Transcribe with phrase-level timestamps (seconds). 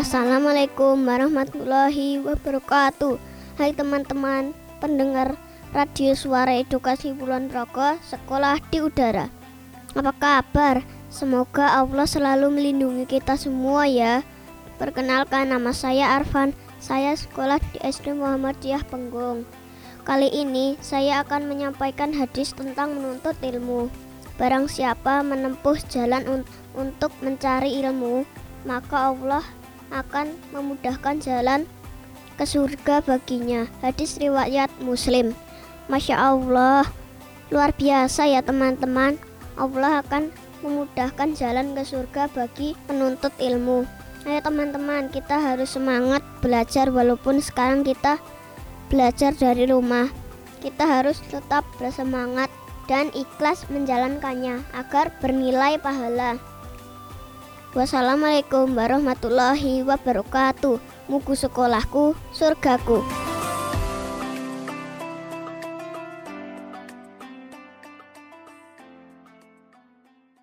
[0.00, 3.20] Assalamualaikum warahmatullahi wabarakatuh.
[3.60, 5.36] Hai teman-teman pendengar
[5.76, 9.28] radio suara edukasi Bulan Progo Sekolah di Udara.
[9.92, 10.80] Apa kabar?
[11.12, 14.24] Semoga Allah selalu melindungi kita semua ya.
[14.80, 16.56] Perkenalkan nama saya Arfan.
[16.80, 19.44] Saya sekolah di SD Muhammadiyah Penggung.
[20.08, 23.92] Kali ini saya akan menyampaikan hadis tentang menuntut ilmu.
[24.40, 26.40] Barang siapa menempuh jalan un
[26.72, 28.24] untuk mencari ilmu,
[28.64, 29.44] maka Allah
[29.90, 31.66] akan memudahkan jalan
[32.40, 33.68] ke surga baginya.
[33.84, 35.36] Hadis riwayat Muslim.
[35.90, 36.86] Masya Allah,
[37.50, 39.18] luar biasa ya teman-teman.
[39.60, 40.32] Allah akan
[40.64, 43.84] memudahkan jalan ke surga bagi penuntut ilmu.
[44.24, 48.20] Ayo teman-teman, kita harus semangat belajar walaupun sekarang kita
[48.92, 50.08] belajar dari rumah.
[50.60, 52.52] Kita harus tetap bersemangat
[52.84, 56.36] dan ikhlas menjalankannya agar bernilai pahala.
[57.70, 60.82] Wassalamualaikum warahmatullahi wabarakatuh.
[61.06, 63.29] Muku sekolahku, surgaku.